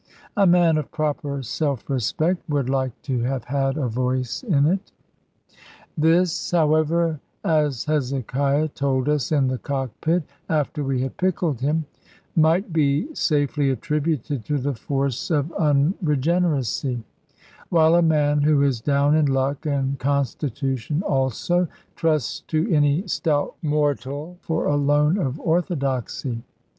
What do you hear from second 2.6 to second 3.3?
like to